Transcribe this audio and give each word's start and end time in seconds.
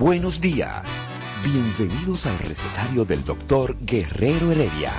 Buenos 0.00 0.40
días. 0.40 1.06
Bienvenidos 1.44 2.24
al 2.24 2.38
recetario 2.38 3.04
del 3.04 3.22
doctor 3.22 3.76
Guerrero 3.82 4.50
Heredia. 4.50 4.92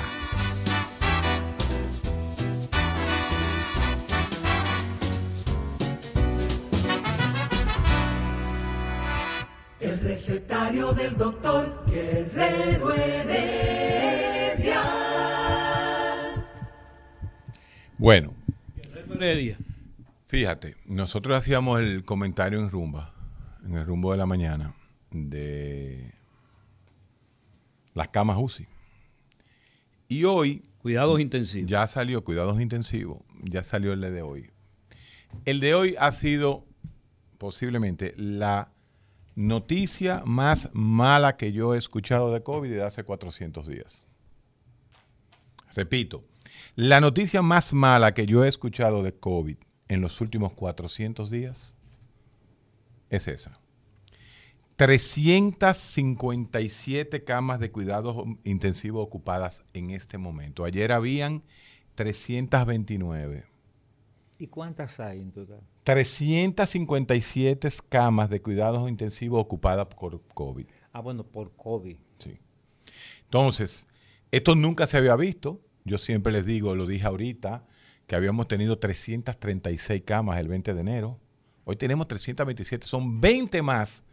El 9.79 9.99
recetario 10.01 10.93
del 10.93 11.17
doctor 11.17 11.83
Guerrero 11.87 12.93
Heredia. 12.93 14.83
Bueno, 17.97 18.35
Heredia. 19.15 19.57
fíjate, 20.27 20.75
nosotros 20.85 21.39
hacíamos 21.39 21.79
el 21.79 22.03
comentario 22.05 22.59
en 22.59 22.69
Rumba, 22.69 23.11
en 23.65 23.73
el 23.77 23.85
Rumbo 23.87 24.11
de 24.11 24.19
la 24.19 24.27
Mañana, 24.27 24.75
de 25.11 26.13
las 27.93 28.09
camas 28.09 28.37
UCI. 28.39 28.67
Y 30.07 30.23
hoy 30.23 30.63
Cuidados 30.81 31.19
intensivos. 31.19 31.69
ya 31.69 31.85
salió 31.85 32.23
Cuidados 32.23 32.59
Intensivos, 32.59 33.19
ya 33.43 33.63
salió 33.63 33.93
el 33.93 34.01
de 34.01 34.21
hoy. 34.23 34.49
El 35.45 35.59
de 35.59 35.75
hoy 35.75 35.95
ha 35.99 36.11
sido 36.11 36.65
posiblemente 37.37 38.13
la 38.17 38.71
noticia 39.35 40.23
más 40.25 40.69
mala 40.73 41.37
que 41.37 41.51
yo 41.51 41.75
he 41.75 41.77
escuchado 41.77 42.33
de 42.33 42.41
COVID 42.41 42.69
de 42.69 42.83
hace 42.83 43.03
400 43.03 43.67
días. 43.67 44.07
Repito, 45.73 46.23
la 46.75 46.99
noticia 46.99 47.41
más 47.41 47.73
mala 47.73 48.13
que 48.13 48.25
yo 48.25 48.43
he 48.43 48.47
escuchado 48.47 49.03
de 49.03 49.13
COVID 49.13 49.57
en 49.87 50.01
los 50.01 50.19
últimos 50.19 50.53
400 50.53 51.29
días 51.29 51.75
es 53.09 53.27
esa. 53.27 53.60
357 54.81 57.23
camas 57.23 57.59
de 57.59 57.71
cuidados 57.71 58.25
intensivos 58.43 59.05
ocupadas 59.05 59.63
en 59.73 59.91
este 59.91 60.17
momento. 60.17 60.65
Ayer 60.65 60.91
habían 60.91 61.43
329. 61.93 63.45
¿Y 64.39 64.47
cuántas 64.47 64.99
hay 64.99 65.19
en 65.19 65.31
total? 65.31 65.61
357 65.83 67.69
camas 67.89 68.31
de 68.31 68.41
cuidados 68.41 68.89
intensivos 68.89 69.39
ocupadas 69.39 69.85
por 69.85 70.19
COVID. 70.33 70.65
Ah, 70.93 71.01
bueno, 71.01 71.25
por 71.25 71.55
COVID. 71.55 71.97
Sí. 72.17 72.39
Entonces, 73.25 73.87
esto 74.31 74.55
nunca 74.55 74.87
se 74.87 74.97
había 74.97 75.15
visto. 75.15 75.61
Yo 75.85 75.99
siempre 75.99 76.33
les 76.33 76.47
digo, 76.47 76.73
lo 76.73 76.87
dije 76.87 77.05
ahorita, 77.05 77.67
que 78.07 78.15
habíamos 78.15 78.47
tenido 78.47 78.79
336 78.79 80.01
camas 80.03 80.39
el 80.39 80.47
20 80.47 80.73
de 80.73 80.81
enero. 80.81 81.19
Hoy 81.65 81.75
tenemos 81.75 82.07
327, 82.07 82.87
son 82.87 83.21
20 83.21 83.61
más 83.61 84.05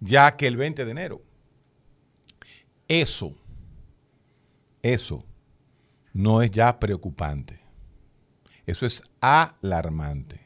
ya 0.00 0.36
que 0.36 0.46
el 0.46 0.56
20 0.56 0.84
de 0.84 0.90
enero. 0.90 1.22
Eso, 2.88 3.34
eso 4.82 5.24
no 6.12 6.42
es 6.42 6.50
ya 6.50 6.78
preocupante. 6.78 7.60
Eso 8.66 8.86
es 8.86 9.02
alarmante. 9.20 10.40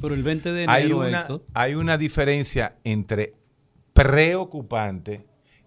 Pero 0.00 0.14
el 0.14 0.22
20 0.22 0.52
de 0.52 0.66
Hay 0.68 0.84
enero, 0.84 0.98
una, 1.00 1.20
Héctor, 1.20 1.46
hay 1.52 1.74
una 1.74 1.98
diferencia 1.98 2.76
entre 2.84 3.34
preocupante 3.92 5.26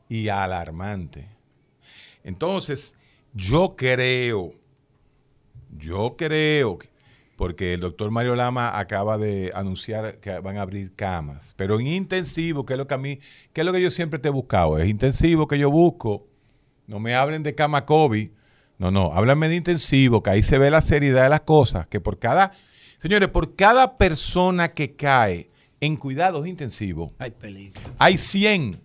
y 0.10 0.28
alarmante. 0.30 1.30
Entonces, 2.24 2.96
yo 3.34 3.76
creo, 3.76 4.54
yo 5.78 6.16
creo, 6.18 6.78
que- 6.78 6.90
porque 7.36 7.74
el 7.74 7.82
doctor 7.82 8.12
Mario 8.12 8.36
Lama 8.36 8.78
acaba 8.78 9.18
de 9.18 9.52
anunciar 9.56 10.20
que 10.20 10.40
van 10.40 10.58
a 10.58 10.62
abrir 10.62 10.94
camas, 10.96 11.54
pero 11.58 11.80
en 11.80 11.88
intensivo, 11.88 12.66
que 12.66 12.74
es 12.74 12.78
lo 12.78 12.88
que 12.88 12.94
a 12.94 12.98
mí, 12.98 13.20
que 13.54 13.62
es 13.62 13.66
lo 13.66 13.74
que 13.74 13.82
yo 13.82 13.90
siempre 13.90 14.20
te 14.20 14.30
he 14.30 14.32
buscado, 14.32 14.78
es 14.78 14.88
intensivo 14.88 15.48
que 15.48 15.58
yo 15.58 15.72
busco. 15.72 16.28
No 16.86 17.00
me 17.00 17.16
hablen 17.16 17.44
de 17.44 17.56
cama 17.56 17.86
COVID, 17.86 18.30
no, 18.78 18.92
no, 18.92 19.14
háblame 19.14 19.48
de 19.48 19.56
intensivo, 19.56 20.22
que 20.22 20.30
ahí 20.32 20.44
se 20.44 20.58
ve 20.58 20.70
la 20.70 20.82
seriedad 20.82 21.24
de 21.24 21.30
las 21.30 21.42
cosas, 21.42 21.88
que 21.88 22.00
por 22.00 22.20
cada, 22.20 22.52
señores, 22.98 23.30
por 23.30 23.56
cada 23.56 23.98
persona 23.98 24.74
que 24.74 24.96
cae 24.96 25.50
en 25.80 25.96
cuidados 25.96 26.46
intensivos, 26.48 27.12
hay 27.18 27.32
peligro. 27.32 27.82
hay 27.98 28.18
100 28.18 28.82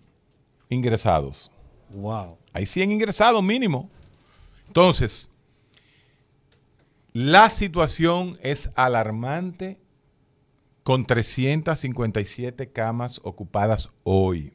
ingresados. 0.69 1.51
Wow. 1.89 2.37
Hay 2.53 2.65
100 2.65 2.91
ingresados 2.91 3.43
mínimo. 3.43 3.89
Entonces, 4.67 5.28
la 7.13 7.49
situación 7.49 8.37
es 8.41 8.71
alarmante 8.75 9.79
con 10.83 11.05
357 11.05 12.71
camas 12.71 13.19
ocupadas 13.23 13.89
hoy. 14.03 14.51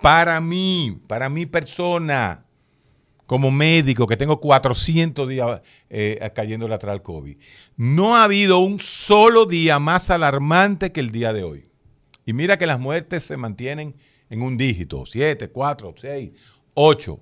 Para 0.00 0.40
mí, 0.40 1.00
para 1.06 1.28
mi 1.28 1.46
persona, 1.46 2.46
como 3.26 3.50
médico 3.50 4.06
que 4.06 4.16
tengo 4.16 4.40
400 4.40 5.28
días 5.28 5.60
eh, 5.88 6.30
cayéndole 6.34 6.74
atrás 6.74 6.94
al 6.94 7.02
COVID, 7.02 7.36
no 7.76 8.16
ha 8.16 8.24
habido 8.24 8.58
un 8.58 8.78
solo 8.78 9.46
día 9.46 9.78
más 9.78 10.10
alarmante 10.10 10.92
que 10.92 11.00
el 11.00 11.10
día 11.10 11.32
de 11.32 11.44
hoy. 11.44 11.68
Y 12.26 12.32
mira 12.32 12.58
que 12.58 12.66
las 12.66 12.80
muertes 12.80 13.24
se 13.24 13.36
mantienen 13.36 13.94
en 14.30 14.42
un 14.42 14.56
dígito, 14.56 15.04
7, 15.06 15.50
4, 15.50 15.94
6, 15.96 16.30
8. 16.74 17.20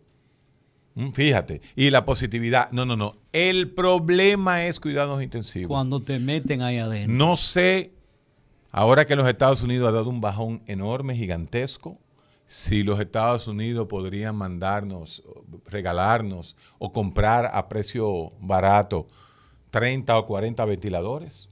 Mm, 0.98 1.12
Fíjate. 1.12 1.60
Y 1.76 1.90
la 1.90 2.04
positividad, 2.04 2.72
no, 2.72 2.84
no, 2.84 2.96
no. 2.96 3.14
El 3.32 3.70
problema 3.70 4.64
es 4.64 4.80
cuidados 4.80 5.22
intensivos. 5.22 5.68
Cuando 5.68 6.00
te 6.00 6.18
meten 6.18 6.60
ahí 6.60 6.78
adentro. 6.78 7.14
No 7.14 7.36
sé, 7.36 7.92
ahora 8.72 9.06
que 9.06 9.14
los 9.14 9.28
Estados 9.28 9.62
Unidos 9.62 9.88
ha 9.88 9.92
dado 9.92 10.10
un 10.10 10.20
bajón 10.20 10.60
enorme, 10.66 11.14
gigantesco, 11.14 12.00
si 12.46 12.82
los 12.82 12.98
Estados 12.98 13.46
Unidos 13.46 13.86
podrían 13.88 14.34
mandarnos, 14.34 15.22
regalarnos 15.66 16.56
o 16.78 16.92
comprar 16.92 17.48
a 17.52 17.68
precio 17.68 18.32
barato 18.40 19.06
30 19.70 20.18
o 20.18 20.26
40 20.26 20.64
ventiladores. 20.64 21.48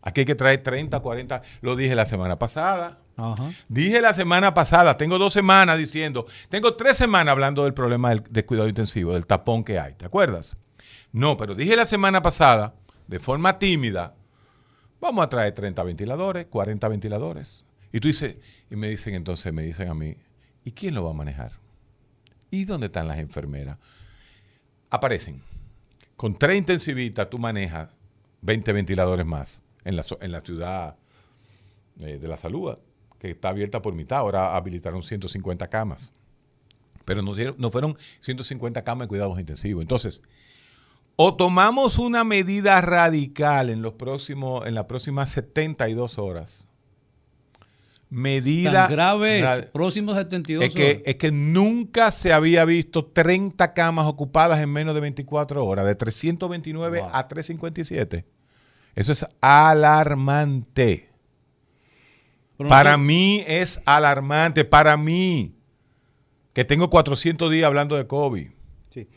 Aquí 0.00 0.20
hay 0.20 0.26
que 0.26 0.36
traer 0.36 0.62
30 0.62 0.96
o 0.98 1.02
40, 1.02 1.42
lo 1.60 1.74
dije 1.74 1.96
la 1.96 2.06
semana 2.06 2.38
pasada. 2.38 2.98
Dije 3.68 4.00
la 4.00 4.12
semana 4.14 4.54
pasada, 4.54 4.96
tengo 4.96 5.18
dos 5.18 5.32
semanas 5.32 5.78
diciendo, 5.78 6.26
tengo 6.48 6.74
tres 6.74 6.96
semanas 6.96 7.32
hablando 7.32 7.64
del 7.64 7.74
problema 7.74 8.10
del, 8.10 8.22
de 8.28 8.44
cuidado 8.44 8.68
intensivo, 8.68 9.12
del 9.14 9.26
tapón 9.26 9.64
que 9.64 9.78
hay, 9.78 9.94
¿te 9.94 10.04
acuerdas? 10.06 10.56
No, 11.12 11.36
pero 11.36 11.54
dije 11.54 11.76
la 11.76 11.86
semana 11.86 12.22
pasada, 12.22 12.74
de 13.06 13.18
forma 13.18 13.58
tímida, 13.58 14.14
vamos 15.00 15.24
a 15.24 15.28
traer 15.28 15.52
30 15.54 15.82
ventiladores, 15.82 16.46
40 16.46 16.88
ventiladores. 16.88 17.64
Y 17.92 17.98
tú 18.00 18.08
dices, 18.08 18.36
y 18.70 18.76
me 18.76 18.88
dicen 18.88 19.14
entonces, 19.14 19.52
me 19.52 19.62
dicen 19.62 19.88
a 19.88 19.94
mí, 19.94 20.16
¿y 20.64 20.70
quién 20.72 20.94
lo 20.94 21.04
va 21.04 21.10
a 21.10 21.14
manejar? 21.14 21.52
¿Y 22.50 22.64
dónde 22.64 22.86
están 22.86 23.08
las 23.08 23.18
enfermeras? 23.18 23.78
Aparecen. 24.90 25.42
Con 26.16 26.36
tres 26.38 26.58
intensivistas 26.58 27.30
tú 27.30 27.38
manejas 27.38 27.88
20 28.42 28.72
ventiladores 28.72 29.24
más 29.26 29.62
en 29.84 29.96
la, 29.96 30.02
so- 30.02 30.18
en 30.20 30.32
la 30.32 30.40
ciudad 30.40 30.96
eh, 32.00 32.18
de 32.18 32.28
la 32.28 32.36
salud, 32.36 32.76
que 33.20 33.30
está 33.30 33.50
abierta 33.50 33.82
por 33.82 33.94
mitad. 33.94 34.18
Ahora 34.18 34.56
habilitaron 34.56 35.02
150 35.02 35.68
camas. 35.68 36.12
Pero 37.04 37.22
no, 37.22 37.32
no 37.58 37.70
fueron 37.70 37.96
150 38.18 38.82
camas 38.82 39.04
de 39.04 39.08
cuidados 39.08 39.38
intensivos. 39.38 39.82
Entonces, 39.82 40.22
o 41.16 41.36
tomamos 41.36 41.98
una 41.98 42.24
medida 42.24 42.80
radical 42.80 43.68
en, 43.68 43.82
los 43.82 43.94
próximos, 43.94 44.66
en 44.66 44.74
las 44.74 44.86
próximas 44.86 45.28
72 45.30 46.18
horas. 46.18 46.66
Medida 48.08 48.72
Tan 48.86 48.90
grave 48.90 49.40
es. 49.40 49.60
Próximos 49.66 50.16
72 50.16 50.64
es 50.64 50.74
que, 50.74 50.90
horas. 50.90 51.02
es 51.04 51.16
que 51.16 51.30
nunca 51.30 52.10
se 52.10 52.32
había 52.32 52.64
visto 52.64 53.04
30 53.04 53.74
camas 53.74 54.06
ocupadas 54.06 54.60
en 54.60 54.72
menos 54.72 54.94
de 54.94 55.00
24 55.00 55.64
horas, 55.64 55.84
de 55.84 55.94
329 55.94 57.00
Wow. 57.00 57.10
a 57.12 57.28
357. 57.28 58.24
Eso 58.96 59.12
es 59.12 59.26
alarmante. 59.40 61.09
Para 62.68 62.96
mí 62.96 63.42
es 63.46 63.80
alarmante, 63.84 64.64
para 64.64 64.96
mí, 64.96 65.54
que 66.52 66.64
tengo 66.64 66.90
400 66.90 67.50
días 67.50 67.66
hablando 67.66 67.96
de 67.96 68.06
COVID. 68.06 68.48
Sí. 68.90 69.08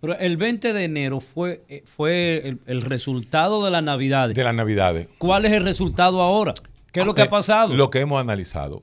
Pero 0.00 0.18
el 0.18 0.36
20 0.36 0.72
de 0.72 0.84
enero 0.84 1.20
fue, 1.20 1.64
eh, 1.68 1.82
fue 1.86 2.48
el, 2.48 2.60
el 2.66 2.82
resultado 2.82 3.64
de 3.64 3.70
las 3.70 3.82
Navidades. 3.82 4.34
de 4.36 4.44
las 4.44 4.54
Navidades. 4.54 5.08
¿Cuál 5.18 5.44
es 5.44 5.52
el 5.52 5.64
resultado 5.64 6.20
ahora? 6.20 6.54
¿Qué 6.92 7.00
es 7.00 7.06
lo 7.06 7.14
que 7.14 7.22
Eh, 7.22 7.24
ha 7.24 7.30
pasado? 7.30 7.72
Lo 7.74 7.88
que 7.90 8.00
hemos 8.00 8.20
analizado. 8.20 8.82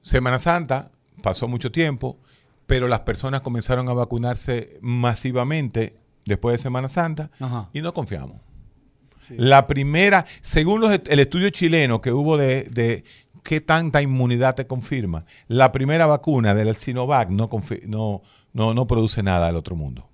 Semana 0.00 0.38
Santa, 0.38 0.90
pasó 1.22 1.46
mucho 1.48 1.70
tiempo, 1.70 2.18
pero 2.66 2.88
las 2.88 3.00
personas 3.00 3.42
comenzaron 3.42 3.88
a 3.88 3.92
vacunarse 3.92 4.78
masivamente 4.80 5.94
después 6.24 6.54
de 6.54 6.58
Semana 6.58 6.88
Santa 6.88 7.30
Ajá. 7.38 7.68
y 7.72 7.80
no 7.82 7.92
confiamos. 7.94 8.38
La 9.38 9.66
primera, 9.66 10.24
según 10.40 10.80
los 10.80 10.92
el 10.92 11.18
estudio 11.20 11.50
chileno 11.50 12.00
que 12.00 12.12
hubo 12.12 12.36
de, 12.36 12.64
de 12.64 13.04
qué 13.42 13.60
tanta 13.60 14.02
inmunidad 14.02 14.54
te 14.54 14.66
confirma, 14.66 15.24
la 15.48 15.72
primera 15.72 16.06
vacuna 16.06 16.54
del 16.54 16.74
Sinovac 16.76 17.28
no, 17.30 17.48
no, 17.86 18.22
no, 18.52 18.74
no 18.74 18.86
produce 18.86 19.22
nada 19.22 19.48
al 19.48 19.56
otro 19.56 19.74
mundo. 19.76 20.08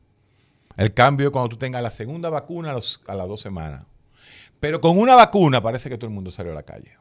El 0.76 0.94
cambio 0.94 1.26
es 1.26 1.32
cuando 1.32 1.48
tú 1.48 1.56
tengas 1.56 1.82
la 1.82 1.90
segunda 1.90 2.30
vacuna 2.30 2.70
a, 2.70 2.74
los- 2.74 3.00
a 3.06 3.14
las 3.14 3.26
dos 3.28 3.40
semanas. 3.40 3.84
Pero 4.60 4.80
con 4.80 4.98
una 4.98 5.14
vacuna 5.14 5.60
parece 5.62 5.88
que 5.88 5.96
todo 5.98 6.08
el 6.08 6.14
mundo 6.14 6.30
salió 6.30 6.52
a 6.52 6.54
la 6.54 6.62
calle. 6.62 6.92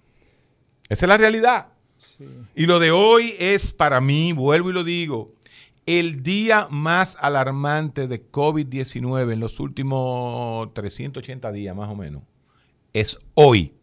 Esa 0.89 1.05
es 1.05 1.09
la 1.09 1.17
realidad. 1.17 1.67
Y 2.55 2.65
lo 2.65 2.79
de 2.79 2.89
hoy 2.91 3.35
es 3.37 3.73
para 3.73 4.01
mí, 4.01 4.33
vuelvo 4.33 4.71
y 4.71 4.73
lo 4.73 4.83
digo, 4.83 5.33
el 5.87 6.21
día 6.21 6.67
más 6.69 7.17
alarmante 7.19 8.09
de 8.09 8.29
COVID-19 8.29 9.31
en 9.31 9.39
los 9.39 9.59
últimos 9.61 10.71
380 10.73 11.51
días 11.53 11.75
más 11.75 11.89
o 11.89 11.95
menos. 11.95 12.23
Es 12.93 13.17
hoy, 13.33 13.73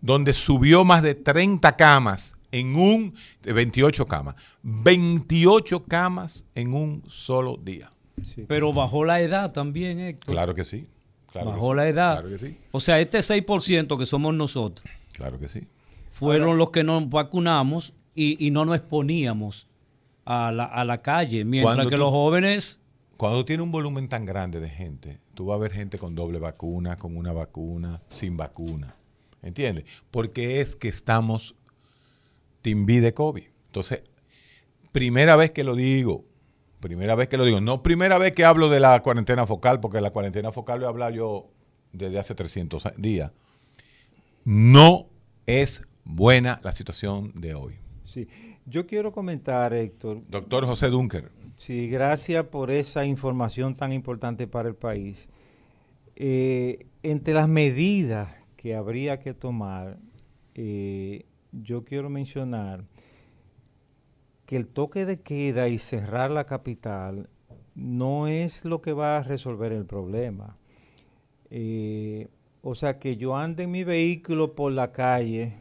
donde 0.00 0.32
subió 0.32 0.84
más 0.84 1.04
de 1.04 1.14
30 1.14 1.76
camas 1.76 2.36
en 2.50 2.74
un, 2.74 3.14
de 3.42 3.52
28 3.52 4.04
camas, 4.06 4.34
28 4.62 5.84
camas 5.84 6.46
en 6.56 6.74
un 6.74 7.04
solo 7.06 7.56
día. 7.62 7.92
Pero 8.48 8.72
bajó 8.72 9.04
la 9.04 9.20
edad 9.20 9.52
también, 9.52 10.00
Héctor. 10.00 10.34
Claro 10.34 10.52
que 10.52 10.64
sí. 10.64 10.88
Claro 11.30 11.50
que 11.50 11.54
bajó 11.54 11.70
sí, 11.70 11.76
la 11.76 11.88
edad. 11.88 12.12
Claro 12.20 12.28
que 12.28 12.38
sí. 12.38 12.58
O 12.72 12.80
sea, 12.80 12.98
este 12.98 13.18
6% 13.18 13.98
que 13.98 14.04
somos 14.04 14.34
nosotros 14.34 14.84
Claro 15.12 15.38
que 15.38 15.46
sí. 15.46 15.68
fueron 16.10 16.58
los 16.58 16.70
que 16.70 16.82
nos 16.82 17.08
vacunamos 17.08 17.94
y, 18.16 18.44
y 18.44 18.50
no 18.50 18.64
nos 18.64 18.76
exponíamos 18.76 19.68
a 20.24 20.52
la, 20.52 20.64
a 20.64 20.84
la 20.84 21.02
calle. 21.02 21.44
Mientras 21.44 21.76
Cuando 21.76 21.90
que 21.90 21.96
tú- 21.96 22.02
los 22.02 22.10
jóvenes, 22.10 22.80
Cuando 23.16 23.44
tiene 23.44 23.62
un 23.62 23.70
volumen 23.72 24.08
tan 24.08 24.24
grande 24.24 24.58
de 24.60 24.68
gente, 24.68 25.20
tú 25.34 25.46
vas 25.46 25.56
a 25.56 25.58
ver 25.60 25.72
gente 25.72 25.98
con 25.98 26.14
doble 26.14 26.38
vacuna, 26.38 26.96
con 26.96 27.16
una 27.16 27.32
vacuna, 27.32 28.02
sin 28.08 28.36
vacuna. 28.36 28.96
¿Entiendes? 29.42 29.84
Porque 30.10 30.60
es 30.60 30.76
que 30.76 30.88
estamos 30.88 31.54
timbi 32.62 33.00
de 33.00 33.12
COVID. 33.14 33.44
Entonces, 33.66 34.02
primera 34.92 35.36
vez 35.36 35.50
que 35.52 35.64
lo 35.64 35.74
digo, 35.74 36.24
primera 36.80 37.14
vez 37.14 37.28
que 37.28 37.36
lo 37.36 37.44
digo, 37.44 37.60
no 37.60 37.82
primera 37.82 38.18
vez 38.18 38.32
que 38.32 38.44
hablo 38.44 38.68
de 38.70 38.80
la 38.80 39.00
cuarentena 39.02 39.46
focal, 39.46 39.80
porque 39.80 40.00
la 40.00 40.10
cuarentena 40.10 40.52
focal 40.52 40.80
lo 40.80 40.86
he 40.86 40.88
hablado 40.88 41.12
yo 41.12 41.50
desde 41.92 42.18
hace 42.18 42.34
300 42.34 42.86
a- 42.86 42.94
días. 42.96 43.30
No 44.44 45.06
es 45.46 45.84
buena 46.04 46.60
la 46.64 46.72
situación 46.72 47.32
de 47.40 47.54
hoy. 47.54 47.74
Sí. 48.12 48.28
Yo 48.66 48.86
quiero 48.86 49.10
comentar, 49.10 49.72
Héctor, 49.72 50.20
Doctor 50.28 50.66
José 50.66 50.90
Dunker. 50.90 51.30
Sí, 51.54 51.88
gracias 51.88 52.44
por 52.44 52.70
esa 52.70 53.06
información 53.06 53.74
tan 53.74 53.90
importante 53.90 54.46
para 54.46 54.68
el 54.68 54.74
país. 54.74 55.30
Eh, 56.16 56.86
entre 57.02 57.32
las 57.32 57.48
medidas 57.48 58.34
que 58.56 58.74
habría 58.74 59.18
que 59.18 59.32
tomar, 59.32 59.98
eh, 60.54 61.24
yo 61.52 61.84
quiero 61.84 62.10
mencionar 62.10 62.84
que 64.44 64.56
el 64.56 64.66
toque 64.66 65.06
de 65.06 65.22
queda 65.22 65.68
y 65.68 65.78
cerrar 65.78 66.30
la 66.30 66.44
capital 66.44 67.30
no 67.74 68.26
es 68.26 68.66
lo 68.66 68.82
que 68.82 68.92
va 68.92 69.16
a 69.16 69.22
resolver 69.22 69.72
el 69.72 69.86
problema. 69.86 70.58
Eh, 71.48 72.28
o 72.60 72.74
sea, 72.74 72.98
que 72.98 73.16
yo 73.16 73.34
ande 73.36 73.62
en 73.62 73.70
mi 73.70 73.84
vehículo 73.84 74.54
por 74.54 74.70
la 74.70 74.92
calle, 74.92 75.54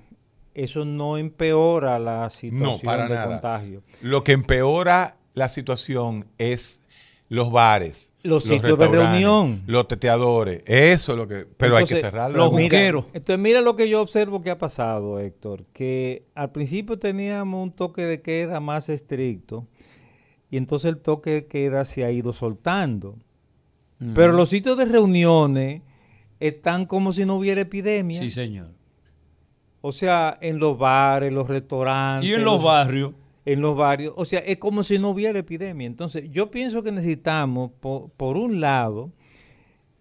eso 0.53 0.85
no 0.85 1.17
empeora 1.17 1.97
la 1.99 2.29
situación 2.29 2.79
para 2.83 3.07
de 3.07 3.15
nada. 3.15 3.27
contagio. 3.27 3.83
Lo 4.01 4.23
que 4.23 4.31
empeora 4.33 5.17
la 5.33 5.47
situación 5.49 6.25
es 6.37 6.81
los 7.29 7.49
bares, 7.49 8.11
Los 8.23 8.43
sitios 8.43 8.77
de 8.77 8.87
reunión. 8.89 9.63
los 9.65 9.87
teteadores. 9.87 10.63
Eso 10.65 11.13
es 11.13 11.17
lo 11.17 11.27
que. 11.29 11.45
Pero 11.57 11.77
hay 11.77 11.85
que 11.85 11.95
cerrarlo. 11.95 12.37
los 12.37 12.51
Mira, 12.53 12.63
juqueros. 12.65 13.05
entonces 13.13 13.39
mira 13.39 13.61
lo 13.61 13.77
que 13.77 13.87
yo 13.87 14.01
observo 14.01 14.41
que 14.41 14.49
ha 14.51 14.57
pasado, 14.57 15.17
Héctor, 15.19 15.63
que 15.71 16.25
al 16.35 16.51
principio 16.51 16.99
teníamos 16.99 17.63
un 17.63 17.71
toque 17.71 18.01
de 18.05 18.21
queda 18.21 18.59
más 18.59 18.89
estricto 18.89 19.65
y 20.49 20.57
entonces 20.57 20.89
el 20.89 20.97
toque 20.97 21.29
de 21.31 21.45
queda 21.47 21.85
se 21.85 22.03
ha 22.03 22.11
ido 22.11 22.33
soltando. 22.33 23.17
Pero 24.15 24.33
los 24.33 24.49
sitios 24.49 24.77
de 24.77 24.85
reuniones 24.85 25.83
están 26.39 26.85
como 26.87 27.13
si 27.13 27.23
no 27.23 27.35
hubiera 27.35 27.61
epidemia. 27.61 28.19
sí 28.19 28.29
señor. 28.31 28.71
O 29.81 29.91
sea, 29.91 30.37
en 30.41 30.59
los 30.59 30.77
bares, 30.77 31.33
los 31.33 31.49
restaurantes. 31.49 32.29
Y 32.29 32.33
en 32.33 32.45
los 32.45 32.63
barrios, 32.63 33.13
en 33.45 33.61
los 33.61 33.75
barrios. 33.75 34.13
O 34.15 34.25
sea, 34.25 34.39
es 34.41 34.57
como 34.57 34.83
si 34.83 34.99
no 34.99 35.09
hubiera 35.09 35.39
epidemia. 35.39 35.87
Entonces, 35.87 36.29
yo 36.29 36.51
pienso 36.51 36.83
que 36.83 36.91
necesitamos, 36.91 37.71
po- 37.79 38.11
por, 38.15 38.37
un 38.37 38.61
lado, 38.61 39.11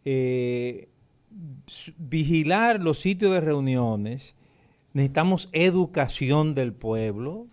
eh, 0.04 0.88
vigilar 1.98 2.80
los 2.82 2.98
sitios 2.98 3.32
de 3.32 3.40
reuniones. 3.40 4.36
Necesitamos 4.92 5.48
educación 5.52 6.54
del 6.54 6.72
pueblo, 6.72 7.46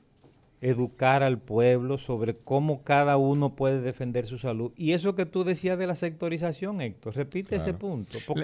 educar 0.59 1.21
al 1.21 1.37
pueblo 1.37 1.99
sobre 1.99 2.35
cómo 2.35 2.81
cada 2.83 3.15
uno 3.17 3.55
puede 3.55 3.79
defender 3.79 4.25
su 4.25 4.39
salud. 4.39 4.71
Y 4.75 4.93
eso 4.93 5.13
que 5.13 5.27
tú 5.27 5.43
decías 5.43 5.77
de 5.77 5.85
la 5.85 5.93
sectorización, 5.93 6.81
Héctor, 6.81 7.15
repite 7.15 7.57
ese 7.57 7.75
punto. 7.75 8.17
Porque 8.25 8.33